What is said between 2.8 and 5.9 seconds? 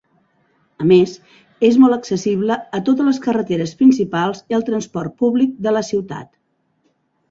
totes les carreteres principals i al transport públic de la